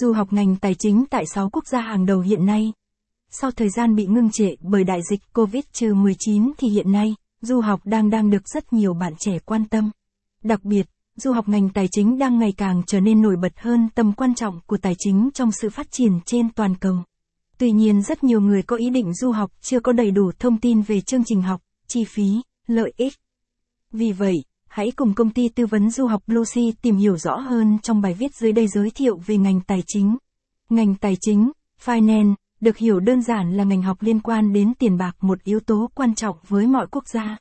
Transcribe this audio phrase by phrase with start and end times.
[0.00, 2.72] Du học ngành tài chính tại 6 quốc gia hàng đầu hiện nay.
[3.30, 7.80] Sau thời gian bị ngưng trệ bởi đại dịch COVID-19 thì hiện nay, du học
[7.84, 9.90] đang đang được rất nhiều bạn trẻ quan tâm.
[10.42, 10.86] Đặc biệt,
[11.16, 14.34] du học ngành tài chính đang ngày càng trở nên nổi bật hơn tầm quan
[14.34, 16.96] trọng của tài chính trong sự phát triển trên toàn cầu.
[17.58, 20.60] Tuy nhiên rất nhiều người có ý định du học chưa có đầy đủ thông
[20.60, 23.14] tin về chương trình học, chi phí, lợi ích.
[23.92, 24.34] Vì vậy,
[24.76, 28.14] hãy cùng công ty tư vấn du học Lucy tìm hiểu rõ hơn trong bài
[28.14, 30.16] viết dưới đây giới thiệu về ngành tài chính.
[30.68, 31.50] Ngành tài chính,
[31.84, 35.60] Finance, được hiểu đơn giản là ngành học liên quan đến tiền bạc một yếu
[35.60, 37.36] tố quan trọng với mọi quốc gia.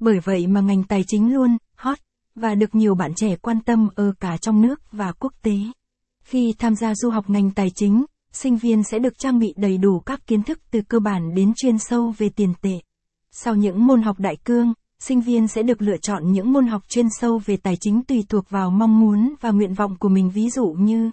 [0.00, 1.98] Bởi vậy mà ngành tài chính luôn hot
[2.34, 5.56] và được nhiều bạn trẻ quan tâm ở cả trong nước và quốc tế.
[6.24, 9.78] Khi tham gia du học ngành tài chính, sinh viên sẽ được trang bị đầy
[9.78, 12.80] đủ các kiến thức từ cơ bản đến chuyên sâu về tiền tệ.
[13.30, 14.72] Sau những môn học đại cương,
[15.08, 18.24] sinh viên sẽ được lựa chọn những môn học chuyên sâu về tài chính tùy
[18.28, 21.10] thuộc vào mong muốn và nguyện vọng của mình ví dụ như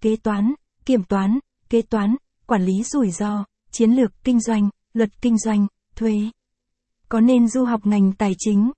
[0.00, 0.54] kế toán,
[0.84, 1.38] kiểm toán,
[1.70, 6.30] kế toán, quản lý rủi ro, chiến lược kinh doanh, luật kinh doanh, thuế.
[7.08, 8.70] Có nên du học ngành tài chính?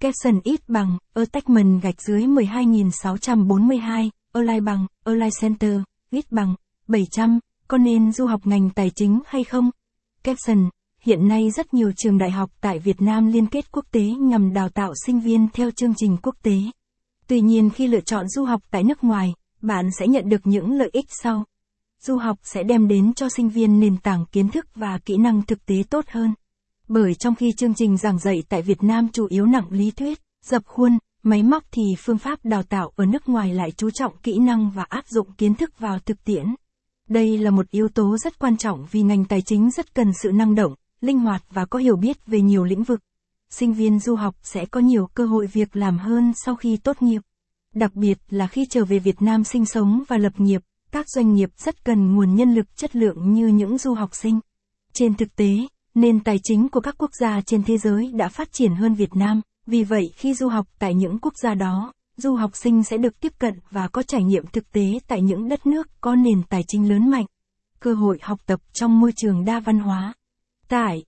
[0.00, 5.80] Capson ít bằng, attachment gạch dưới 12642, online bằng, online Center,
[6.10, 6.54] ít bằng,
[6.88, 9.70] 700, có nên du học ngành tài chính hay không?
[10.22, 10.68] Capson,
[11.06, 14.52] hiện nay rất nhiều trường đại học tại Việt Nam liên kết quốc tế nhằm
[14.52, 16.56] đào tạo sinh viên theo chương trình quốc tế.
[17.26, 20.72] Tuy nhiên khi lựa chọn du học tại nước ngoài, bạn sẽ nhận được những
[20.72, 21.44] lợi ích sau.
[22.00, 25.42] Du học sẽ đem đến cho sinh viên nền tảng kiến thức và kỹ năng
[25.42, 26.34] thực tế tốt hơn.
[26.88, 30.18] Bởi trong khi chương trình giảng dạy tại Việt Nam chủ yếu nặng lý thuyết,
[30.44, 34.18] dập khuôn, máy móc thì phương pháp đào tạo ở nước ngoài lại chú trọng
[34.22, 36.54] kỹ năng và áp dụng kiến thức vào thực tiễn.
[37.08, 40.32] Đây là một yếu tố rất quan trọng vì ngành tài chính rất cần sự
[40.32, 43.00] năng động, linh hoạt và có hiểu biết về nhiều lĩnh vực.
[43.50, 47.02] Sinh viên du học sẽ có nhiều cơ hội việc làm hơn sau khi tốt
[47.02, 47.22] nghiệp.
[47.74, 51.34] Đặc biệt là khi trở về Việt Nam sinh sống và lập nghiệp, các doanh
[51.34, 54.40] nghiệp rất cần nguồn nhân lực chất lượng như những du học sinh.
[54.92, 55.50] Trên thực tế,
[55.94, 59.16] nền tài chính của các quốc gia trên thế giới đã phát triển hơn Việt
[59.16, 62.96] Nam, vì vậy khi du học tại những quốc gia đó, du học sinh sẽ
[62.96, 66.42] được tiếp cận và có trải nghiệm thực tế tại những đất nước có nền
[66.48, 67.26] tài chính lớn mạnh.
[67.80, 70.14] Cơ hội học tập trong môi trường đa văn hóa.
[70.68, 71.04] Tại